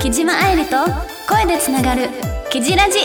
[0.00, 0.76] 木島愛理と
[1.28, 2.08] 声でつながる
[2.50, 2.98] 「キジラジ」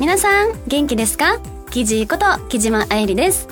[0.00, 1.38] 皆さん元気ですか？
[1.70, 3.46] キジこと木島愛理です。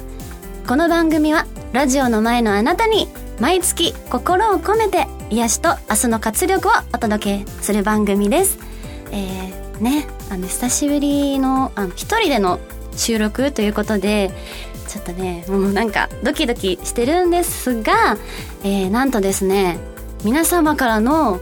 [0.67, 8.59] この番組はラジオの前のあなたに毎月心を込めて癒しと明日の活力をお届けする番組です。
[9.13, 12.61] えー、ねあの久しぶりのあの一人での
[12.97, 14.31] 収録ということで
[14.89, 18.17] ちょっとねもうなんかドキドキしてるんですが、
[18.65, 19.79] えー、なんとですね
[20.25, 21.41] 皆様からの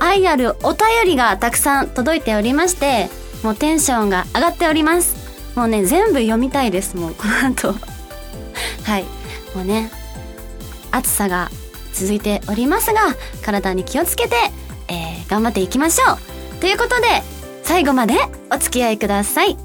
[0.00, 3.08] 愛あるお便りがたくさん届いておりまして
[3.42, 5.26] もうテンションが上がっております。
[5.54, 7.74] もうね全部読みたいですもうこの後。
[8.84, 9.04] はい。
[9.54, 9.90] もうね
[10.90, 11.50] 暑さが
[11.92, 14.36] 続いておりますが体に気をつけて、
[14.88, 16.18] えー、頑張っていきましょう。
[16.60, 17.22] ということで
[17.66, 18.14] 最後まで
[18.52, 19.56] お付き合いください。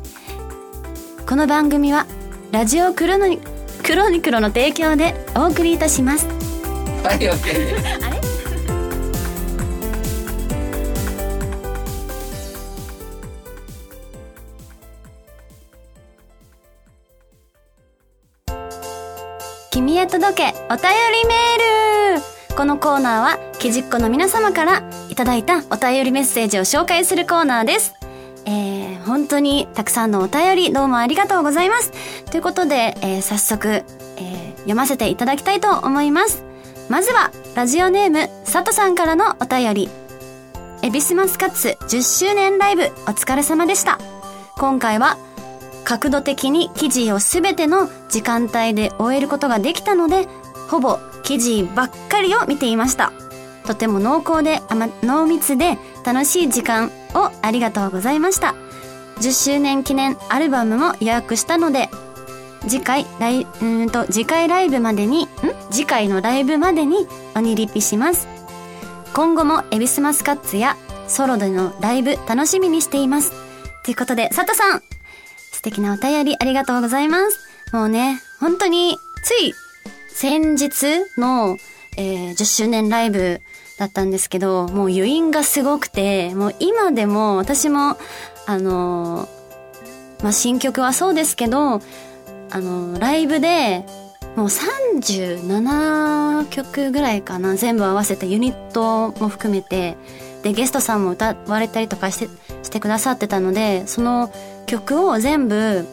[1.27, 2.05] この番組は
[2.51, 3.37] ラジオクロニ
[3.83, 6.25] クロニクロの提供でお送りいたします。
[7.03, 7.85] はい、オッケーです。
[8.05, 8.21] あれ？
[19.71, 21.70] 君へ届けお便りメール
[22.55, 27.95] このコーナーはきじっこの皆様からいただいたお便りメッセージを紹介するコーナーです。
[28.45, 31.91] えー、本当にたくさんのお便りどうもありがとうございます。
[32.25, 36.43] ということで、えー早速、えー読ませていただきたいと思います。
[36.89, 39.89] まずは、ラジオネーム、佐藤さんからのお便り。
[40.83, 43.97] エビスマスカッツ10周年ライブお疲れ様でした。
[44.57, 45.17] 今回は、
[45.83, 50.27] 角度的に記事をすべての時間帯で終えることができたので、
[50.69, 53.11] ほぼ記事ばっかりを見ていました。
[53.65, 58.55] とても濃厚で、ま、濃密で楽しい時間をありがとうございました。
[59.19, 61.89] 10周年記念アルバムも予約したので、
[62.67, 65.27] 次回、ライ、うんと、次回ライブまでに、ん？
[65.71, 68.27] 次回のライブまでに鬼リピします。
[69.13, 70.77] 今後もエビスマスカッツや
[71.07, 73.31] ソロでのライブ楽しみにしています。
[73.83, 74.83] ということで、佐藤さん
[75.51, 77.39] 素敵なお便りありがとうございます。
[77.73, 79.53] もうね、本当に、つい
[80.13, 80.71] 先日
[81.17, 81.57] の、
[81.97, 83.41] えー10周年ライブ
[83.77, 87.97] だったんですけど、もう余韻がすごくて、もう今でも私も、
[88.45, 91.79] あのーまあ、新曲はそうですけど、あ
[92.59, 93.85] のーライブで、
[94.35, 99.97] もう37曲ぐらいかな、全部合わせてユニットも含めて、
[100.43, 102.29] で、ゲストさんも歌われたりとかして、
[102.63, 104.31] してくださってたので、その
[104.67, 105.85] 曲を全部、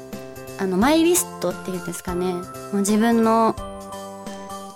[0.59, 2.43] あの、マイリストっていうんですかね、も
[2.75, 3.55] う自分の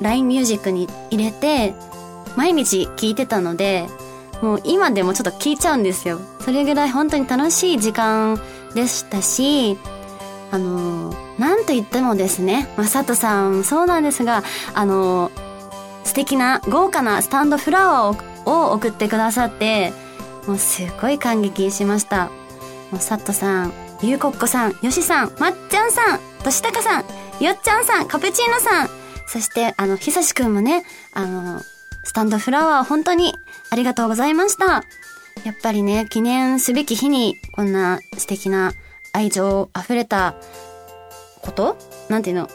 [0.02, 1.74] LINE ミュージックに入れて、
[2.36, 3.88] 毎日聴いてたので、
[4.40, 6.20] もう今でもちょっと聴いちゃうんですよ。
[6.40, 8.40] それぐらい本当に楽しい時間
[8.74, 9.78] でしたし、
[10.50, 14.42] あのなんと言ってもですね、まあ、佐藤さんそうなんですが、
[14.74, 15.30] あの
[16.04, 19.92] 素敵な豪華なスタンドフラワーをを送ってくださって、
[20.46, 22.24] もうすごい感激しました。
[22.24, 22.30] も
[22.94, 27.04] う佐藤さん、ゆうこっこさん、よしさん、まっちゃんさん、としたかさん、
[27.42, 28.90] よっちゃんさん、カプチーノさん、
[29.32, 30.84] そして、あの、ひさしくんもね、
[31.14, 31.62] あの、
[32.04, 33.34] スタンドフラワー本当に
[33.70, 34.84] ありがとうございました。
[35.44, 38.74] やっぱりね、記念すべき日に、こんな素敵な
[39.14, 40.34] 愛情溢れた
[41.40, 41.78] こと？
[42.10, 42.50] なんていうの？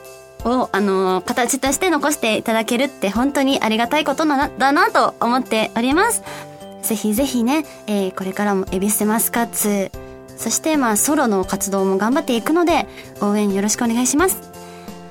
[0.46, 6.22] を、あの、形として残していただけるって本当にありがたいことなだなと思っております。
[6.84, 9.92] ぜひぜひね、えーこれからもエビスマスカッツ、
[10.38, 12.86] そしてまあソロの活動も頑張っていくので、
[13.20, 14.56] 応援よろしくお願いします。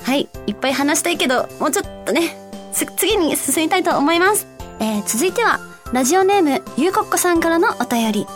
[0.07, 2.37] はい、いっぱい話したいけど、もうちょっとね、
[2.73, 4.47] す次に進みたいと思います。
[4.79, 5.59] えー続いては、
[5.93, 8.27] ラジオネーム、ゆうこっこさんからのお便り。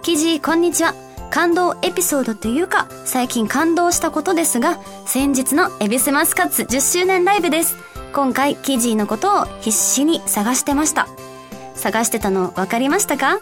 [0.00, 0.94] 記事、こんにちは。
[1.28, 7.76] 感動エピソードというか、最近感動したことですが、先日のエビスマスカッツ10周年ライブです。
[8.14, 11.08] 今回、キジーのことを必死に探してました。
[11.74, 13.40] 探してたの分かりましたか？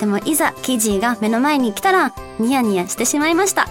[0.00, 3.68] でもいざキジーが目の前に来たらニヤニヤしてしまいました。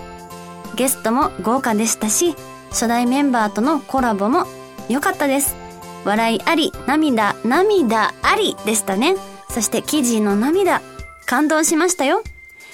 [0.75, 2.33] ゲストも豪華でしたし、
[2.75, 4.45] 初代メンバーとのコラボも
[4.89, 5.56] 良かったです。
[6.04, 9.16] 笑いあり、涙、涙ありでしたね。
[9.50, 10.81] そしてキジの涙、
[11.25, 12.22] 感動しましたよ。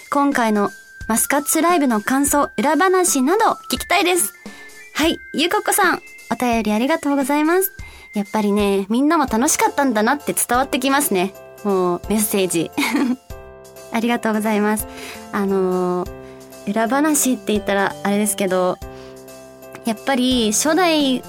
[0.09, 0.71] 今回の
[1.07, 4.33] マスカッツライブの感想、裏話など聞きたいです。
[4.95, 6.01] はい、ゆうここさん、
[6.31, 7.71] お便りありがとうございます。
[8.15, 11.35] やっぱりね、みんなも楽しかったんだなって伝わってきますね。
[11.63, 12.71] もう、メッセージ。
[13.93, 14.87] ありがとうございます。
[15.31, 16.21] あのー
[16.67, 18.77] 裏話って言ったらあれですけど、
[19.85, 21.21] やっぱり初代、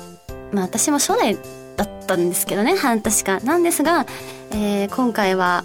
[0.53, 1.37] まあ私も初代
[1.77, 3.45] だったんですけどね、半年間。
[3.45, 4.07] なんですが、
[4.51, 5.65] えー今回は、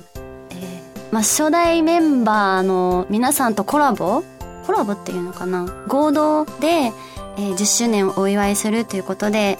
[0.51, 4.23] えーまあ初代メンバーの皆さんとコラボ
[4.65, 5.65] コラボっていうのかな？
[5.87, 9.57] 合同で、えー10周年をお祝いするということで、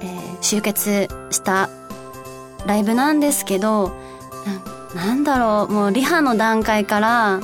[0.00, 1.68] えー集結した
[2.64, 3.92] ライブなんですけど
[4.94, 7.40] ななんだろうもうリハの段階から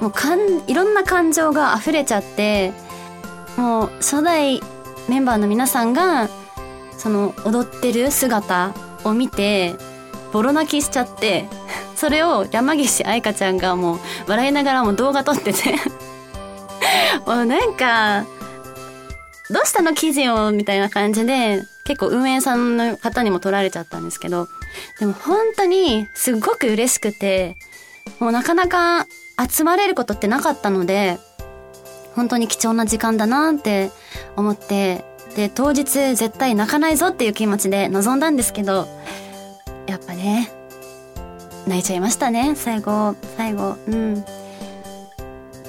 [0.00, 2.72] もうかんいろんな感情が溢れちゃって
[3.56, 4.60] もう初代
[5.08, 6.28] メンバーの皆さんが
[6.96, 8.74] その踊ってる姿
[9.04, 9.74] を見て
[10.32, 11.46] ボロ泣きしちゃって
[11.96, 15.76] それを山岸愛香ちゃんがもう笑いながらも動画撮ってて
[17.26, 18.24] もうなんか
[19.50, 24.48] どうしたの記事をみたいな感じで結構運営さんの方にも撮られちゃったんですけど
[24.98, 27.56] でも本当にすごく嬉しくて
[28.18, 29.06] もうなかなか
[29.48, 31.18] 集まれることってなかったので
[32.16, 33.90] 本当に貴重な時間だなって
[34.36, 35.04] 思って
[35.36, 35.84] で当日
[36.16, 38.88] 絶対泣かないぞっていう気持ちで臨んだんですけど
[39.86, 40.50] やっぱね
[41.66, 42.54] 泣いちゃいましたね。
[42.54, 43.76] 最後最後。
[43.88, 44.24] うん。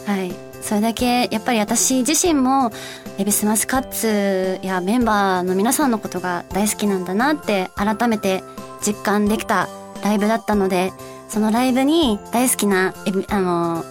[0.06, 0.32] はい。
[0.62, 2.72] それだけやっぱり私自身も
[3.18, 8.44] エビスマスカッツやメンバーの皆さんのことが大好きなんだなって改めて
[8.86, 9.70] 実感できた
[10.04, 10.92] ライブだったので
[11.30, 13.86] そのライブに大好きなエビあの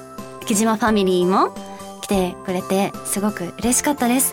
[0.47, 1.55] 木島ファミリーも
[2.07, 4.33] 来てくれてすごく嬉しかったです。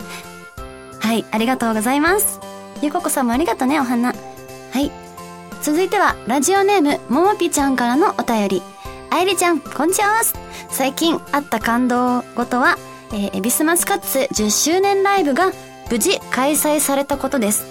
[1.00, 2.38] はいありがとうございます。
[2.82, 4.12] ゆここさんもありがとねお花。
[4.12, 4.92] はい。
[5.60, 8.62] 続いてはラジオネームももぴちゃんからのお便り。
[9.10, 10.22] あいりちゃんこんにちは。
[10.70, 12.78] 最近あった感動事は、
[13.12, 15.50] えー、エビスマスカッツ10周年ライブが
[15.90, 17.66] 無事開催されたことです。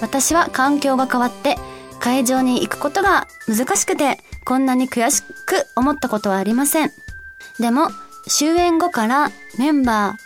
[0.00, 1.56] 私は環境が変わって
[1.98, 6.92] 会場に行くことが難しくてこんなに悔しく思ったことはありません。
[7.58, 7.88] でも
[8.26, 10.16] 終演後からメンバ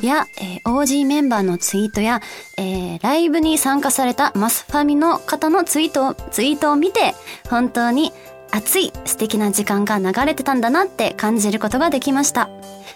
[0.00, 2.20] ーや、えー OG メンバーのツイートや、
[2.58, 7.14] えーライブに参加されたマスファミの方のツイートを、ツイートを見て、
[7.48, 8.12] 本当に
[8.50, 12.48] 熱い素敵な時間が流れてたんだなって感じることができました。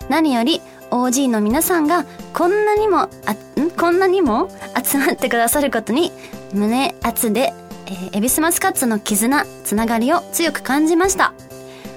[0.09, 0.61] 何より
[0.91, 2.05] OG の皆さんが
[2.35, 3.71] こんなにも、あ、ん？
[3.71, 4.51] こんなにも？
[4.83, 6.13] 集まってくださることに
[6.53, 7.53] 胸熱で、
[7.87, 11.33] えー、エビスマスカッツの絆、つながりを強く感じました。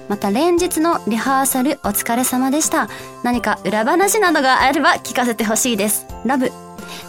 [0.08, 2.88] また連日のリハーサルお疲れ様でした。
[3.22, 6.06] 何か裏話などがあれば聞かせてほしいです。
[6.24, 6.50] ラブ。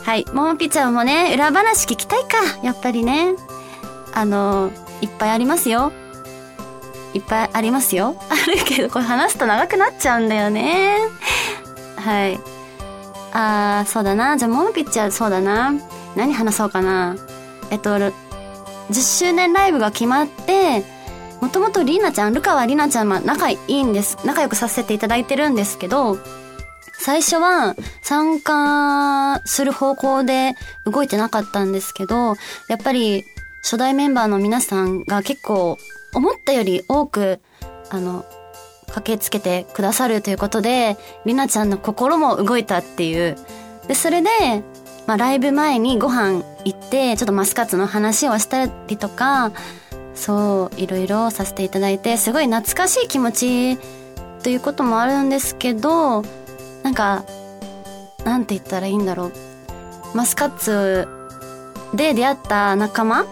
[0.04, 0.26] はい。
[0.34, 2.38] ももぴちゃんもね、裏話聞きたいか。
[2.64, 3.34] やっぱりね。
[4.14, 4.72] あの、
[5.02, 5.92] いっぱいありますよ。
[7.14, 8.16] いっぱいありますよ。
[8.30, 10.98] あるけど、これ話すと長くなっちゃうんだよね。
[11.98, 12.40] はい。
[13.34, 14.38] あー、そうだな。
[14.38, 15.74] じゃあ、ももぴちゃん、そうだな。
[16.16, 17.16] 何話そうかな。
[17.72, 18.12] えっと、10
[18.94, 20.84] 周年ライブが決まって、
[21.46, 24.18] もともとりなちゃん、ルカワりなちゃんは仲いいんです。
[24.26, 26.18] 仲良くさせていただいてるんですけど、
[27.00, 30.56] 最初は参加する方向で
[30.86, 32.34] 動いてなかったんですけど、
[32.68, 33.26] やっぱり
[33.62, 35.78] 初代メンバーの皆さんが結構
[36.16, 37.40] 思ったより多く、
[37.92, 38.26] あの、
[38.88, 43.38] 駆けつけてくださるということで、りなちゃんの心も動いたっていう。
[43.88, 44.30] で、それで、
[45.06, 49.52] まあライブ前にご飯行って、ちょっとマスカッツの話をしたりとか、
[50.16, 53.78] そう、いろいろさせていただいて、すごい懐かしい気持ち
[54.44, 56.24] ということもあるんですけど、
[56.84, 57.24] なんか、
[58.24, 59.32] なんて言ったらいいんだろう。
[60.16, 61.08] マスカッツ
[61.94, 63.26] で出会った仲間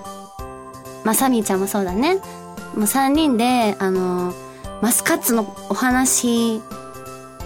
[1.03, 2.15] まあ、サミーちゃんもそうだね。
[2.15, 4.33] もう3人で、あの、
[4.81, 6.61] マスカッツのお話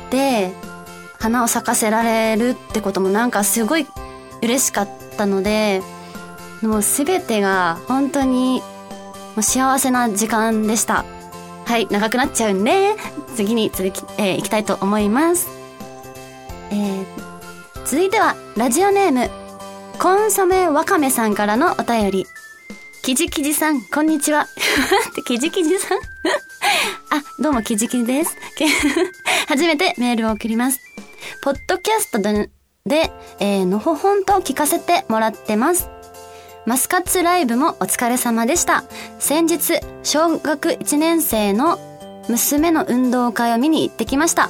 [0.09, 0.53] で、
[1.19, 3.87] 花を咲かせられるってこともなんかすごい
[4.41, 5.81] 嬉しかったので、
[6.61, 8.61] もうすべてが本当に
[9.37, 11.05] う幸せな時間でした。
[11.65, 12.95] はい、長くなっちゃうんで、
[13.35, 15.47] 次に続き、えー行きたいと思います。
[16.71, 17.05] えー
[17.85, 19.29] 続いては、ラジオネーム、
[19.99, 22.25] コンソメわかめさんからのお便り。
[23.01, 24.41] きじきじさん、こんにちは。
[24.41, 24.45] っ
[25.15, 25.97] て、きじきじさん
[27.09, 28.35] あ、どうもきじきじです。
[29.47, 30.79] 初めてメールを送ります。
[31.41, 32.49] ポッドキャストで、
[32.85, 35.89] でえーのほほんと聞かせてもらってます。
[36.67, 38.83] マスカッツライブもお疲れ様でした。
[39.19, 41.79] 先日、小学1年生の
[42.27, 44.49] 娘の運動会を見に行ってきました。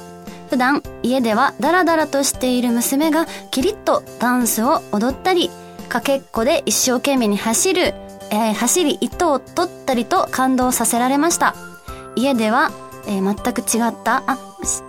[0.50, 5.48] 普段、家ではダラダラとしている娘がキリッとダンスを踊ったり、
[5.88, 7.94] かけっこで一生懸命に走る、
[8.32, 11.54] えー走り糸を取ったりと感動させられました。
[12.16, 12.72] 家では、
[13.06, 14.38] えー全く違った、あ、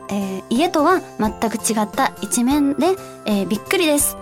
[0.10, 2.96] えー家とは全く違った一面で、
[3.26, 4.18] えびっくりです。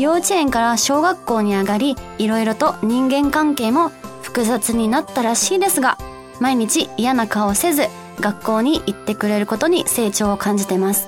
[0.00, 3.90] 幼稚園から小学校に上がり、いろいろと人間関係も
[4.22, 5.98] 複雑になったらしいですが、
[6.40, 7.82] 毎日嫌な顔をせず、
[8.18, 11.06] 学校に行ってくれることに成長を感じてます。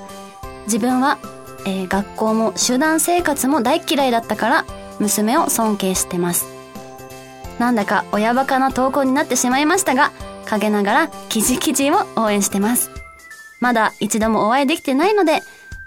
[0.66, 1.16] 自分は、
[1.64, 4.64] えー学校も集団生活も大嫌いだったから、
[4.98, 6.44] 娘を尊敬してます。
[7.58, 10.12] なんだか親バカな投稿になってしまいましたが、
[10.44, 12.90] 陰ながらキジキジを応援してます。
[13.58, 15.42] まだ一度もお会いできてないので、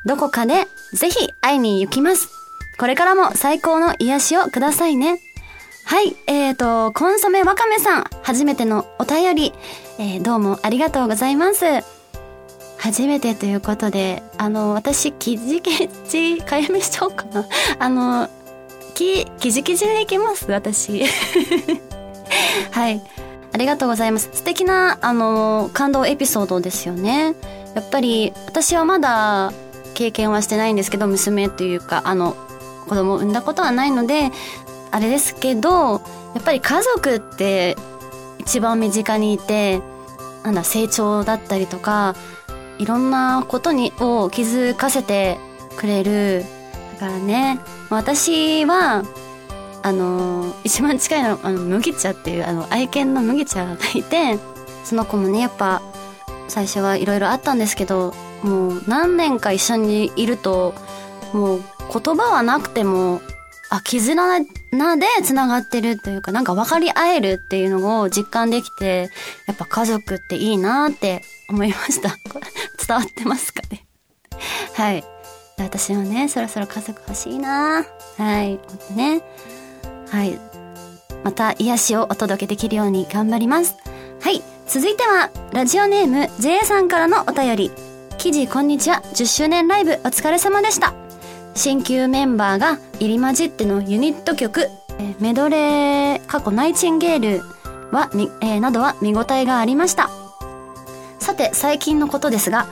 [0.06, 2.45] どこかでぜひ会いに行きます。
[2.78, 5.20] これからも最高の癒しをくださいね。
[5.86, 9.54] はい、えーと、コンソメわかめさん、初めてのお便り、
[10.00, 11.66] えー、どうもありがとうございます。
[12.78, 17.46] 初めてということで、あの、私、キジキジ、かやめしちゃおうかな。
[17.80, 18.30] あの、
[18.94, 21.04] き、キジキジでいきます、私。
[22.72, 23.02] はい。
[23.54, 24.30] ありがとうございます。
[24.34, 27.36] 素敵な、あの、感動エピソードですよね。
[27.74, 29.54] やっぱり、私はまだ
[29.94, 32.36] 経験はしてないんですけど、娘というか、あの、
[32.88, 34.32] 子供を産んだことはないので、
[34.92, 36.02] あれですけど、
[36.34, 37.76] やっぱり家族って
[38.40, 39.82] 一番身近にいて、
[40.44, 42.16] なんだ、成長だったりとか、
[42.78, 45.38] いろんなことに、を気づかせて
[45.78, 46.46] くれる。
[47.00, 49.04] だからね、私は、
[49.82, 54.38] あの、一番近いのは、あの、麦茶っていう、あの、愛犬の麦茶がいて、
[54.84, 55.82] その子もね、やっぱ、
[56.48, 58.14] 最初はいろいろあったんですけど、
[58.44, 60.74] もう何年か一緒にいると、
[61.34, 63.22] もう言葉はなくても、
[63.70, 64.46] あ、絆で
[65.24, 69.10] 繋がってるというか、なんか分かり合えるっていうのを実感できて、
[69.48, 72.16] やっぱ家族っていいなって思いました。
[72.88, 73.86] 伝わってますかね？
[74.76, 75.04] はい。
[75.58, 77.86] 私はね、そろそろ家族欲しいな
[78.18, 78.60] はい。
[78.94, 79.22] ね。
[80.12, 80.38] はい。
[81.24, 83.76] また癒しをお届けできるように頑張ります。
[84.22, 84.44] はい。
[84.68, 87.72] 続いては、ラジオネーム J さんからのお便り。
[88.18, 89.02] 記事こんにちは。
[89.14, 91.05] 10周年ライブお疲れ様でした。
[91.56, 94.70] 新旧メンバーが入り混じってのユニット曲、
[95.20, 97.44] メドレー過去ナイチンゲール
[97.92, 98.10] は、
[98.42, 100.10] えー、などは見応えがありました。
[101.20, 102.68] さて、最近のことですが、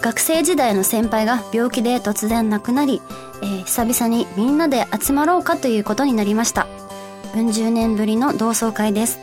[0.00, 3.02] 学生時代の先輩が病気で突然亡くなり、
[3.42, 6.66] えー、久々にみんなで集まろうかということになりました。
[7.36, 9.20] うん十年ぶりの同窓会です。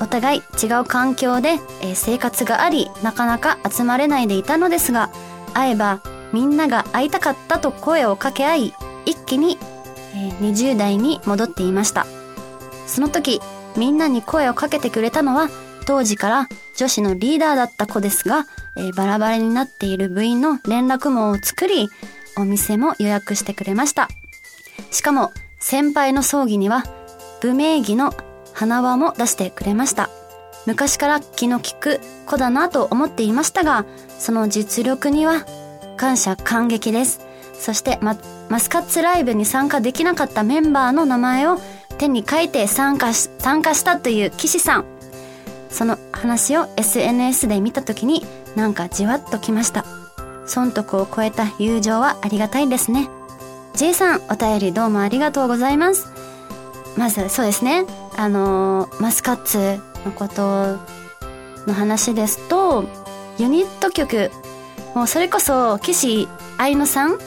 [0.00, 5.10] お互い違う環境で、えー、生活があり、なかなか集まれないでいたのですが、
[5.54, 6.00] 会えば
[6.32, 8.74] みんなが会いたかったと声を掛け合い、
[9.06, 9.58] 一気に、
[10.40, 12.06] 20代に戻っていました。
[12.86, 13.40] その時、
[13.76, 15.48] みんなに声をかけてくれたのは、
[15.86, 21.88] 当時から女子のリーダーだった子ですが、え、バラバラになっている部員の連絡網を作り、
[22.36, 24.08] お店も予約してくれました。
[24.90, 26.84] しかも、先輩の葬儀には、
[27.40, 28.12] 部名義の
[28.52, 30.10] 花輪も出してくれました。
[30.66, 33.86] 昔から気の利く子だなと思っていましたが、
[34.18, 35.46] その実力には
[35.98, 37.20] 感謝感激です。
[37.52, 38.16] そしてマ
[38.48, 41.58] マスカッツライブに参加できなかったメンバーの名前を
[41.98, 44.84] 手に書いて参加し、参加したという騎士さん。
[45.68, 48.24] その話を SNS で見た時に
[48.56, 49.84] なんかじわっときました。
[50.46, 53.10] 損得を超えた友情はありがたいですね。
[53.74, 56.06] J さん、お便りどうもありがとうございます。
[56.96, 57.84] まず、そうですね。
[58.16, 60.78] あのー、マスカッツのこと
[61.66, 62.84] の話ですと、
[63.38, 64.30] ユニット曲、
[64.94, 67.18] もうそれこそ、岸愛乃さん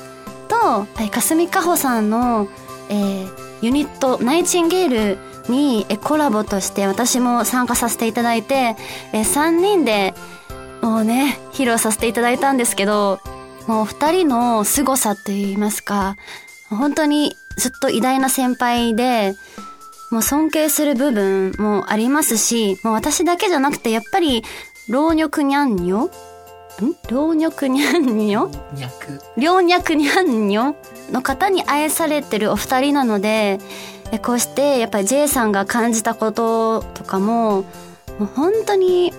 [0.47, 2.47] と、霞かほさんの、
[2.89, 3.29] えー、
[3.61, 8.75] ユニット、ナイチンゲールにコラボとして私も参加させていただいて、
[9.13, 10.13] え3人で
[10.81, 13.19] もうね、披露させていただいたんですけど、
[13.67, 16.17] もう二人の凄さと言いますか、
[16.69, 19.33] 本当にずっと偉大な先輩で、
[20.09, 24.43] もう尊敬する部分もありますし、もう私だけじゃなくてやっぱり
[24.89, 26.09] 老若にゃんにょ
[27.09, 28.49] 老若にゃんにょ
[29.37, 30.75] 老若にゃんにょ
[31.11, 33.59] の方に愛されてるお二人なので、
[34.23, 37.65] こうしてやっぱり J さんが感じたこととかも、も
[38.21, 39.13] う本当に、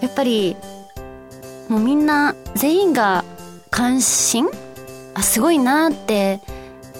[0.00, 0.56] やっぱり、
[1.68, 3.24] もうみんな全員が
[3.70, 4.48] 関心？
[5.14, 6.40] あ、すごいなって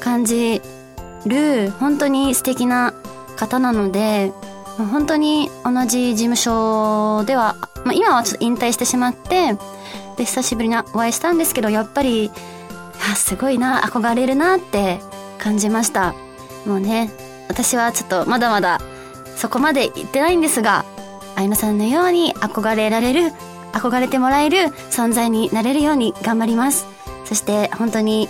[0.00, 0.60] 感じ
[1.26, 2.94] る、本当に素敵な
[3.36, 4.32] 方なので、
[4.76, 9.56] 本当に同じ事務所では、まあ、今はちょっと引退してしまって、
[10.16, 12.30] で、久しぶりにお会いしたんですけど、やっぱり、
[13.12, 15.00] あ、すごいな、憧れるなって
[15.38, 16.14] 感じました。
[16.66, 17.10] もうね、
[17.48, 18.80] 私はちょっとまだまだ
[19.36, 20.84] そこまで行ってないんですが、
[21.36, 23.32] 愛乃さんのように憧れられる、
[23.72, 24.58] 憧れてもらえる
[24.90, 26.86] 存在になれるように頑張ります。
[27.24, 28.28] そして本当に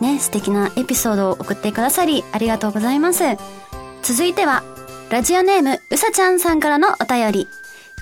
[0.00, 3.24] ね、素敵なエピソードを送ってくださりありがとうございます。
[4.02, 4.62] 続いては、
[5.10, 7.48] ラジオネームうさちゃんさんからのお便り。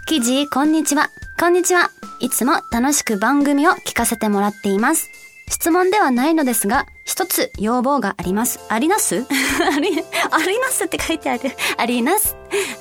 [0.06, 1.10] 記事、こんにちは。
[1.38, 1.95] こんにちは。
[2.20, 5.10] いつも楽しく番組を聞かせてもらっています。
[5.48, 8.58] 質問ではないのですが、一つ要望があります。
[8.68, 9.24] あります？
[9.76, 11.50] あり、ありますって書いてある。
[11.76, 12.34] あります？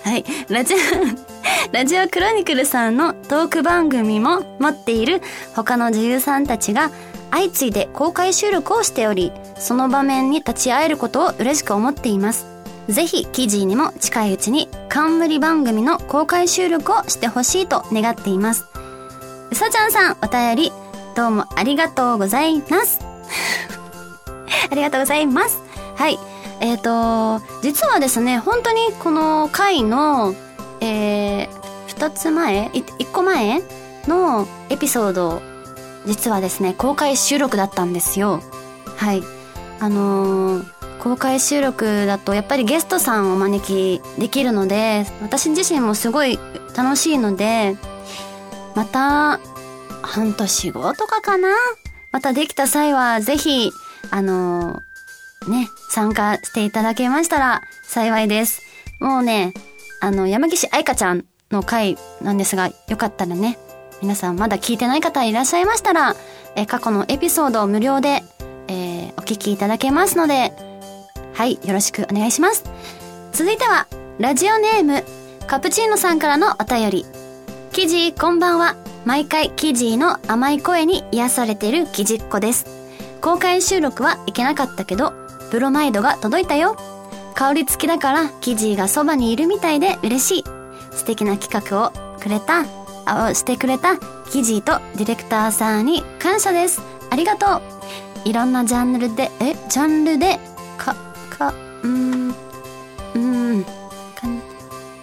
[0.03, 0.25] はい。
[0.49, 0.77] ラジオ、
[1.71, 5.21] ラジオクロニクルさんのトーク番組も持っている
[5.55, 6.89] 他の女優さんたちが
[7.29, 12.47] 相次いで公開収録をしており、その場面に立ち会えることを嬉しく思っています。
[12.87, 18.65] ぜひ記事にも近いうちに冠番組の公開収録をしてほしいと願っています。
[19.55, 20.73] うさちゃんさん、お便り、
[21.15, 22.99] どうもありがとうございます。
[24.69, 25.63] ありがとうございます。
[25.95, 26.19] はい。
[26.59, 30.35] えっ、と、実はですね、本当にこの回の、
[30.81, 31.49] えー、
[31.87, 33.63] 二つ前い一個前
[34.09, 35.41] のエピソード、
[36.05, 38.41] 実はですね、公開収録だったんですよ。
[38.97, 39.23] はい。
[39.79, 46.39] あのー公開収録だとやっぱりゲストさんをお招きできるので、私自身もすごい
[46.75, 47.77] 楽しいので、
[48.75, 49.39] また、
[50.01, 51.49] 半年後とかかな？
[52.11, 53.71] またできた際は、ぜひ、
[54.11, 58.61] あのーね、参加していただけましたら幸いです。
[58.99, 59.53] もうね、
[60.01, 63.57] あの、山岸愛香ちゃんの回なんですが、よかったらね、
[64.01, 66.15] 皆さんまだ聞いてない方いらっしゃいましたら、
[66.55, 68.23] え過去のエピソードを無料で、
[68.67, 70.51] えーお聞きいただけますので、
[71.33, 72.63] はい、よろしくお願いします。
[73.31, 73.87] 続いては、
[74.19, 75.03] ラジオネーム、
[75.47, 77.05] カプチーノさんからのお便り。
[77.75, 78.77] キジーこんばんは。
[79.03, 82.65] 毎回キジーの甘い声に癒されてるキジっ子です。
[83.19, 85.11] 公開収録は行けなかったけど、
[85.51, 86.77] ブロマイドが届いたよ。
[87.35, 90.43] 香り付きだからキジーがそばにいるみたいで嬉しい。
[90.91, 91.91] 素敵な企画を
[92.21, 92.63] くれた、
[93.03, 93.97] あしてくれた
[94.31, 96.81] キジーとディレクターさんに感謝です。
[97.09, 97.61] ありがとう。
[98.23, 100.39] いろんなジャンルで、え、ジャンルで、
[100.77, 100.95] か、
[101.29, 101.53] か、
[101.83, 102.35] うーん、
[103.15, 103.65] う、ん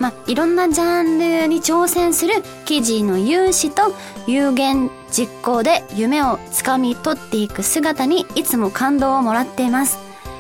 [0.03, 3.95] まあ、いろんなジャンルに挑戦する記事の勇姿と
[4.27, 9.99] 有言実行で夢をつかみ取っていく姿にいつも感動をもらっています。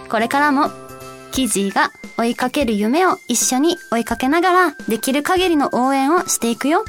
[0.09, 0.69] これからも
[1.31, 6.85] 記事が追いかける夢を一緒に追いかけながらできる限りの応援をしていくよ。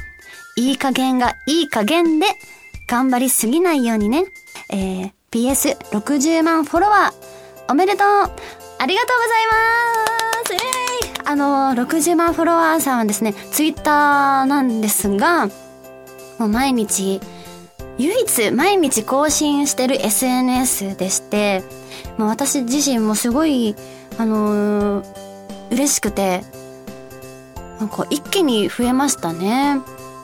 [0.56, 2.26] いい加減がいい加減で
[2.88, 4.24] 頑張りすぎないようにね。
[4.68, 8.96] えー、PS60 万フォロワーおめでとうありがとうござい
[9.96, 10.03] ます
[11.24, 15.46] あの、60万フォロワーさんはですね、ツイッターなんですが、
[16.38, 17.20] もう毎日、
[17.98, 21.62] 唯一毎日更新してる SNS でして、
[22.18, 23.74] もう私自身もすごい、
[24.18, 25.24] あのー
[25.70, 26.42] 嬉しくて、
[27.80, 29.80] なんか一気に増えましたね。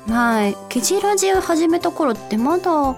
[0.09, 0.57] はい。
[0.69, 2.97] キジラジを始めた頃ってまだ何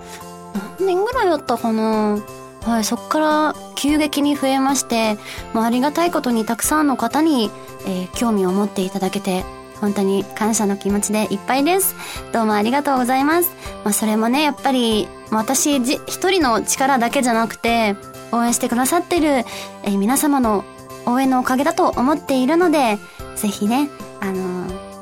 [0.86, 2.18] 年ぐらいだったかな？
[2.64, 5.16] はい、そっから急激に増えまして、
[5.52, 7.50] もうありがたいことにたくさんの方に、
[7.86, 9.44] えー興味を持っていただけて、
[9.80, 11.96] 本当に感謝の気持ちでいっぱいです。
[12.32, 13.50] どうもありがとうございます。
[13.82, 17.96] まあそれもね、やっぱり、私一人の力だけじゃなくて、
[18.30, 20.64] 応援してくださってる、えー皆様の
[21.04, 22.98] 応援のおかげだと思っているので、
[23.34, 23.88] ぜひね、
[24.20, 24.92] あのー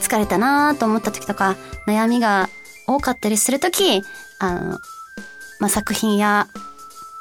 [0.00, 2.48] 疲れたなーと思った時とか、悩みが
[2.88, 4.02] 多かったりする時、
[4.40, 4.78] あの、
[5.60, 6.48] まあ、作品や、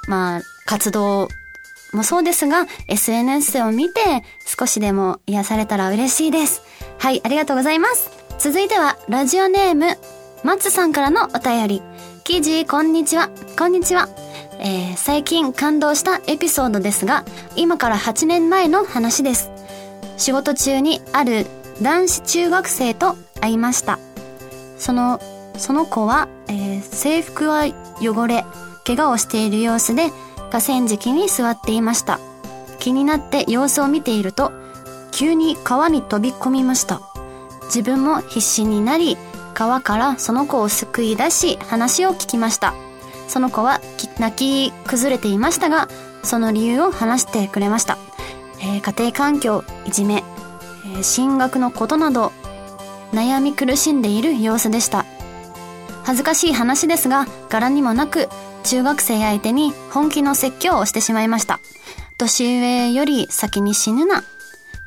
[0.09, 1.29] まあ、活動
[1.93, 4.01] もそうですが、SNS を見て
[4.43, 6.63] 少しでも癒されたら嬉しいです。
[6.97, 8.09] はい、ありがとうございます。
[8.39, 9.97] 続いては、ラジオネーム、
[10.43, 11.81] マッツさんからのお便り。
[12.23, 13.29] 記事、こんにちは。
[13.57, 14.09] こんにちは。
[14.59, 17.23] えー最近感動したエピソードですが、
[17.55, 19.51] 今から8年前の話です。
[20.17, 21.45] 仕事中にある
[21.83, 23.99] 男子中学生と会いました。
[24.77, 25.21] その、
[25.55, 27.65] その子は、えー制服は
[28.01, 28.43] 汚れ、
[28.89, 30.09] 怪我をしている様子で
[30.49, 32.19] 河川敷に座っていました。
[32.79, 34.51] 気になって様子を見ていると、
[35.11, 36.99] 急に川に飛び込みました。
[37.65, 39.15] 自分も必死になり、
[39.53, 42.73] 川からその子を救い出し、話を聞きました。
[43.27, 43.79] その子は
[44.17, 45.87] 泣き崩れていましたが、
[46.23, 47.99] その理由を話してくれました。
[48.59, 50.23] えー家庭環境、いじめ、
[50.85, 52.31] えー進学のことなど、
[53.13, 55.05] 悩み苦しんでいる様子でした。
[56.03, 58.29] 恥ずかしい話ですが、柄にもなく、
[58.63, 61.59] 中学生相手に本気の説教をしてしまいました。
[62.17, 64.23] 年上より先に死ぬな。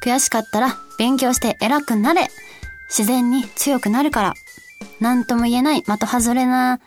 [0.00, 2.28] 悔しかったら勉強して偉くなれ。
[2.88, 4.35] 自然に強くなるから。
[5.00, 6.80] なんとも言えない的外れな、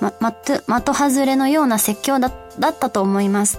[0.00, 3.58] ま、ま的、的外れのような説教だだったと思います。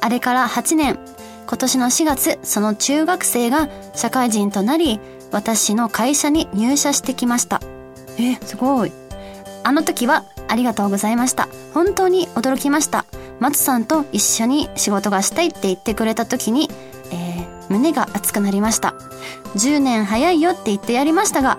[0.00, 0.98] あれから8年、
[1.46, 5.00] 今年の4月、その中学生が社会人となり、
[5.32, 7.60] 私の会社に入社してきました。
[8.18, 8.92] え、すごい。
[9.62, 11.48] あの時はありがとうございました。
[11.74, 13.04] 本当に驚きました。
[13.40, 16.70] 松さんと一緒に仕事がしたいって言ってくれた時に、
[17.12, 18.94] えー胸が熱くなりました。
[19.56, 21.58] 10年早いよって言ってやりましたが、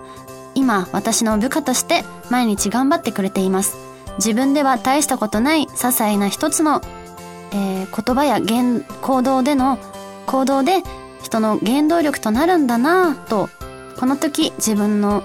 [0.56, 3.76] 今私の部下として毎日頑張ってくれています。
[4.18, 6.82] 自分では大したことない些細な一つの、
[7.52, 9.80] えー言葉や言行動での
[10.28, 10.82] 行動で
[11.22, 13.50] 人の原動力となるんだなぁと、
[14.00, 15.24] この時自分の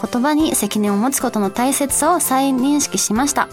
[0.00, 3.48] 言葉に責任を持つことの大切さを再認識しました。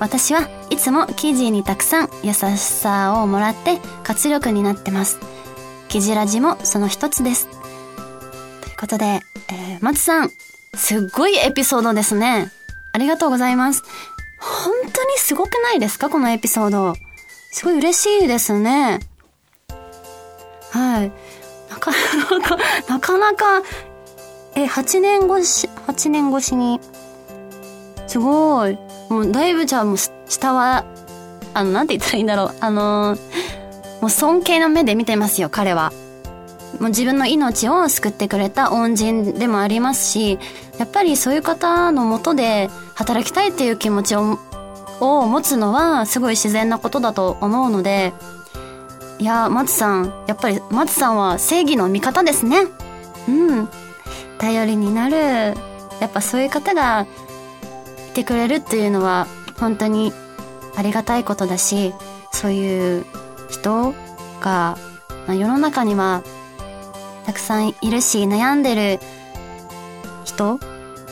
[0.00, 5.18] 私はいつも記事にたくさん優しさをもらって活力になってます。
[5.88, 7.48] 記事ラジもその一つです。
[7.48, 10.30] ということで、えー、松さん、
[10.74, 12.50] すっごいエピソードですね。
[12.92, 13.82] ありがとうございます。
[14.40, 16.10] 本当にすごくないですか？
[16.10, 16.94] このエピソード。
[17.52, 18.98] すごい嬉しいですね。
[20.70, 21.12] はい。
[21.70, 22.56] なかなか、
[22.88, 23.62] なかなか、
[24.56, 26.80] え、8年越し、8年越しに、
[28.06, 28.78] すごい。
[29.08, 29.96] もうだいぶじゃあもう
[30.28, 30.84] 下は、
[31.54, 32.54] あの、なんて言ったらいいんだろう。
[32.60, 35.92] あのー、もう尊敬の目で見てますよ、彼は。
[36.80, 40.38] もう自分の命を救ってくれた恩人でもありますし、
[40.78, 44.38] やっぱりそういう方のもとで働きたいっていう気持ちを
[45.00, 48.12] を持つのはすごい自然なことだと思うので、
[49.18, 52.66] いや、松さん、やっぱり松さんは正義の味方ですね。
[53.28, 53.30] う
[53.62, 53.68] ん。
[54.38, 55.54] 頼りになる。
[56.00, 57.06] やっぱそういう方が
[58.10, 59.26] いてくれるっていうのは
[59.58, 60.12] 本当に
[60.76, 61.94] ありがたいことだし、
[62.32, 63.04] そういう
[63.48, 63.94] 人
[64.40, 64.76] が、
[65.26, 66.22] まあ、世の中には
[67.26, 69.00] たくさんいるし、悩んでる
[70.24, 70.58] 人、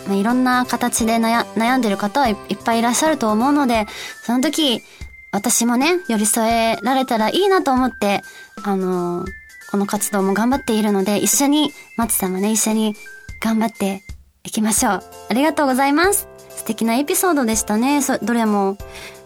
[0.07, 3.87] まあ、いろんな形で悩悩んでる方はいっぱいいらっしゃると思うので、
[4.23, 4.83] その時、
[5.31, 8.23] 私もね、寄り添えられたらいいなと思って、
[8.63, 9.33] あのー、
[9.73, 12.95] この活動も頑張っているので、一緒に、松さんもね、一緒に
[13.41, 14.03] 頑張って
[14.45, 15.03] いきましょう。
[15.31, 16.29] ありがとうございます。
[16.51, 18.77] 素敵なエピソードでしたね、そ、どれも。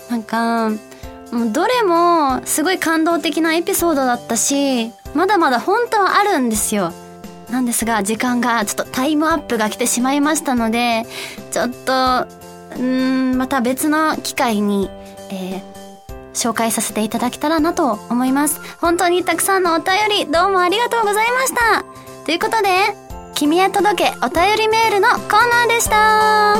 [0.08, 0.70] なんか、
[1.32, 6.92] もうどれもすごい感動的なエピソードだったし、まだまだ本当はあるんですよ。
[7.50, 11.06] なんですが、時間がちょっとタイムアップが来てしまいましたので、
[11.50, 12.26] ちょっと、
[12.78, 14.88] うん、また別の機会に、
[15.30, 15.75] えー、
[16.36, 18.60] 紹介させていただけたらなと思います。
[18.80, 19.94] 本当にたくさんのお便
[20.26, 21.84] り、どうもありがとうございました。
[22.24, 22.68] ということで、
[23.34, 26.56] 君へ届けお便りメールのコーナーでした。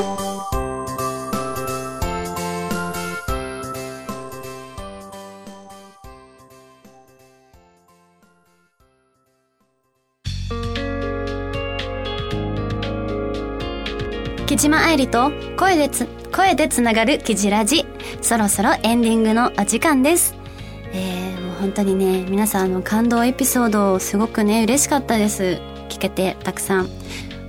[14.47, 17.87] 木島愛理と声でつ、声でつながるキジラジ。
[18.21, 20.35] そろそろエンディングのお時間です。
[20.93, 25.63] えー、もう本当にね、皆さんの感動エピソードすごくね、嬉しかったです。
[25.89, 26.91] 聞けて、たくさん。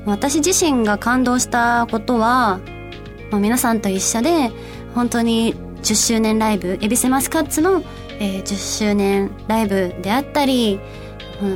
[0.06, 2.62] 私自身が感動したことは、
[3.30, 4.52] まあ、皆さんと一緒で、
[4.96, 7.84] 本当に10周年ライブ、エビセマスカッツの、
[8.22, 10.80] えー、10周年ライブであったり、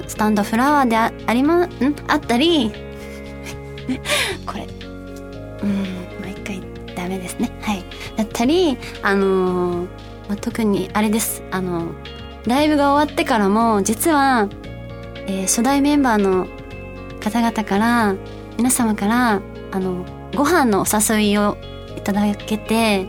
[0.06, 1.70] スタンドフラワーでありま、ん？
[2.10, 2.74] あったり、
[4.46, 4.68] これ、
[5.64, 5.91] うん、
[7.12, 7.52] 毎回ダメですね。
[7.62, 7.84] はい。
[8.16, 9.88] だったり、あのー、
[10.30, 11.44] まあ、特にあれです。
[11.52, 11.92] あの、
[12.46, 14.48] ライブが終わってからも、実は、
[15.28, 16.48] えー、初代メンバーの
[17.20, 18.16] 方々から、
[18.58, 21.58] 皆様から、あの、ご飯のお誘いを
[21.98, 23.06] いただけて、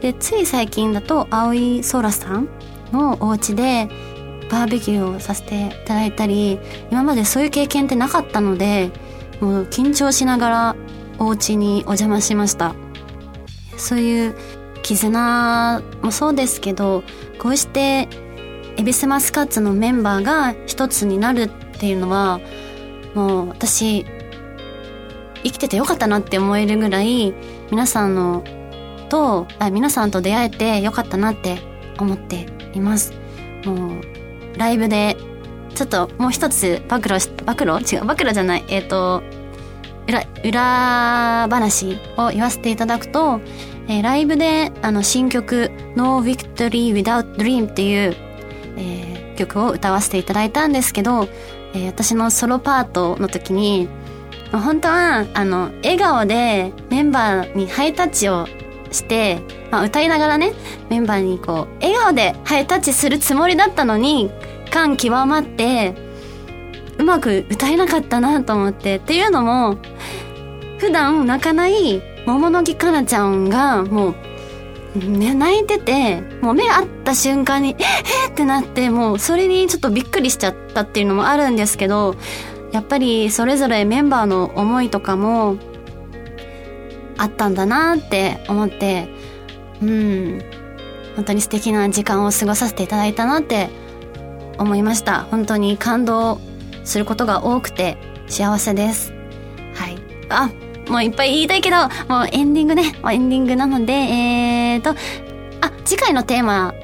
[0.00, 2.48] で、つい最近だと、青い空さん
[2.92, 3.88] のお家で、
[4.50, 6.58] バーベキューをさせていただいたり、
[6.90, 8.90] 今までそういう経験ってなかったので、
[9.40, 10.76] もう緊張しながら
[11.18, 12.74] お家にお邪魔しました
[13.78, 14.34] そういう
[14.82, 17.02] 絆もそうですけど
[17.38, 18.08] こうして
[18.76, 22.40] エビスマスカッツのメンバーが一つになるっていうのは
[23.14, 24.06] もう私
[25.42, 27.34] 生きててよかったなって思えるぐらい
[27.70, 28.44] 皆さんの
[29.08, 31.58] とあ皆さんと出会えてよかったなって
[31.98, 33.12] 思っています。
[33.64, 35.16] もうライブで
[35.74, 37.78] ちょっともう一つ暴露し暴露？
[37.78, 38.64] 違う暴露じゃない。
[38.68, 39.22] えっ、ー、と
[40.08, 43.40] 裏、裏話を言わせていただくと、
[43.88, 48.16] えー、ライブであの新曲 No Victory Without Dream っていう、
[48.76, 51.28] えー、曲を歌わせていただいたんですけど、
[51.74, 53.88] えー、私のソロパートの時に、
[54.50, 58.46] 本当は、あの、笑顔でメンバーにハイタッチを
[58.90, 60.52] して、まあ、歌いながらね、
[60.88, 64.30] メンバーにこう、笑顔でハイタッチするつもりだったのに、
[64.70, 65.94] 感極まって、
[66.98, 68.96] うまく歌えなかったなと思って。
[68.96, 69.76] っていうのも、
[70.78, 74.14] 普段泣かない桃の木かなちゃんが、もう、
[74.96, 77.84] 泣いてて、もう目合った瞬間に、え
[78.28, 82.16] えってなって、もうそれにちょっとびっくりしちゃったっていうのもあるんですけど、
[82.72, 85.56] やっぱりそれぞれメンバーの思いとかも、
[87.18, 89.08] あったんだなって思って、
[89.82, 90.42] うん、
[91.16, 93.70] 本当に素敵な時間を過ごさせていただいたなって
[94.56, 95.22] 思いました。
[95.24, 96.40] 本当に感動
[96.84, 99.12] することが多くて幸せです。
[99.74, 99.98] はい。
[100.28, 100.50] あ、
[100.88, 101.76] もういっぱい言いたいけど、
[102.08, 102.94] もうエンディングね。
[103.10, 104.90] エンディングなので、えーと、
[105.60, 106.74] あ、次回のテーマ、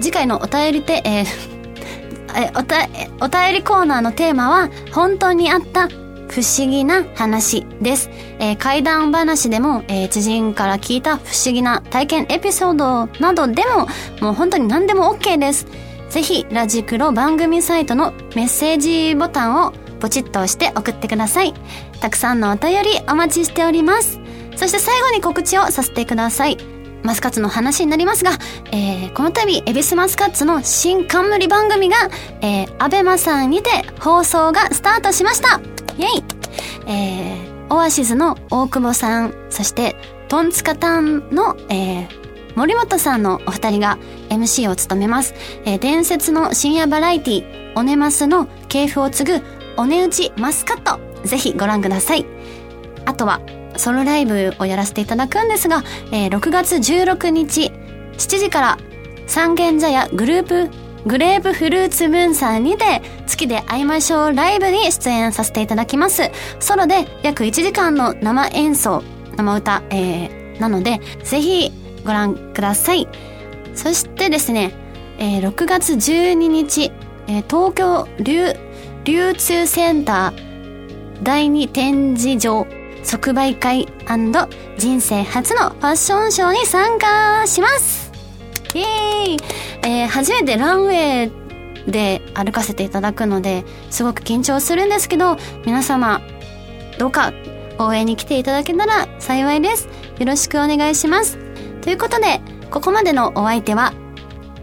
[0.00, 1.26] 次回のお便りて、えー、
[2.46, 2.86] えおた、
[3.20, 5.88] お便りコーナーのテーマは、本当にあった
[6.30, 8.08] 不思議な話です。
[8.38, 13.88] えー、怪談話でも、えー、知人から聞いた不思議な体験エピソードなどでも、
[14.20, 15.66] もう本当に何でも OK です。
[16.08, 21.54] ぜひ、ラジクロ番組サイトのメッセージボタンをポチッと押して送ってください。
[22.00, 24.18] たくさんのお便りお待ちしております。
[24.56, 26.58] そして最後に告知をさせてください。
[27.02, 28.32] マスカッツの話になりますが、
[28.72, 31.96] えー、この度、エビスマスカッツの新冠番組が、
[32.42, 35.60] えー、アベマさんにて放送がスタートしました
[35.96, 36.40] イェイ
[36.86, 39.96] えー、オアシズの大久保さん、そして、
[40.28, 42.08] トンツカタンの、えー、
[42.56, 45.34] 森本さんのお二人が MC を務めます。
[45.64, 49.42] えー、伝説の深夜バラエティ、オネマスの系譜を継ぐ、
[49.80, 51.00] お値打ちマスカット。
[51.26, 52.26] ぜひご覧ください。
[53.06, 53.40] あとは、
[53.78, 57.72] ソロライブをやらせていただくんですが、えー、6月16日、
[58.18, 58.78] 7時から、
[59.26, 60.70] 三軒茶屋グループ、
[61.06, 66.30] グレープフルーツムーンさんにて、月で会いましょうライブに出演させていただきます。
[66.58, 69.02] ソロで約1時間の生演奏、
[69.38, 71.72] 生歌、えー、なので、ぜひ
[72.04, 73.08] ご覧ください。
[73.74, 74.74] そしてですね、
[75.18, 76.92] えー、6月12日、
[77.28, 78.52] えー、東京流、
[79.04, 82.66] 流通センター第2展示場
[83.02, 83.88] 即売会
[84.78, 88.12] 人生初のファッションショーに参加します
[88.74, 88.86] イエー
[89.32, 89.36] イ、
[89.82, 91.40] えー、初めてランウェイ
[91.90, 96.20] で歩かせていただくので、すごく緊張するんですけど、皆様、
[96.98, 97.32] どうか
[97.78, 99.88] 応援に来ていただけたら幸いです。
[100.18, 101.38] よろしくお願いします。
[101.80, 103.92] ということで、ここまでのお相手は、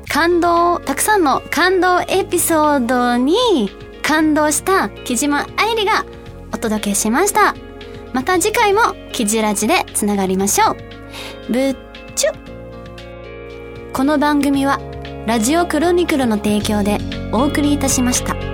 [0.10, 3.72] 感動、たくさんの感動エピソードに
[4.08, 6.06] 感動した木島愛理が
[6.54, 7.54] お届けしました。
[8.14, 8.80] また次回も
[9.12, 10.72] キジラジでつながりましょ
[11.50, 11.52] う。
[11.52, 11.76] ぶっ
[12.16, 12.32] ちゅ
[13.92, 14.80] この番組は
[15.26, 17.00] ラジオクロニクルの提供で
[17.34, 18.47] お送りいたしました。